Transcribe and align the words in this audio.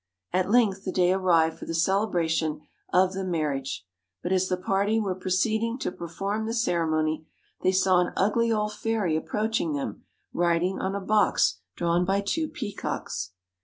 At 0.33 0.49
length 0.49 0.83
the 0.83 0.91
day 0.91 1.13
arrived 1.13 1.59
for 1.59 1.65
the 1.67 1.75
celebration 1.75 2.61
of 2.91 3.13
the 3.13 3.23
marriage: 3.23 3.85
but 4.23 4.31
as 4.31 4.47
the 4.47 4.57
party 4.57 4.99
were 4.99 5.13
proceeding 5.13 5.77
to 5.77 5.91
perform 5.91 6.47
the 6.47 6.55
ceremony, 6.55 7.27
they 7.61 7.71
saw 7.71 7.99
an 7.99 8.11
ugly 8.17 8.51
old 8.51 8.73
fairy 8.73 9.15
approaching 9.15 9.73
them, 9.73 10.05
riding 10.33 10.79
on 10.79 10.95
a 10.95 10.99
box 11.01 11.59
drawn 11.75 12.03
by 12.03 12.19
two 12.21 12.47
peacocks. 12.47 13.33